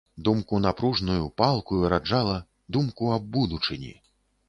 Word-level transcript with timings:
Думку 0.27 0.61
напружную, 0.63 1.27
палкую 1.43 1.83
раджала, 1.95 2.41
думку 2.79 3.15
аб 3.19 3.33
будучыні. 3.37 3.97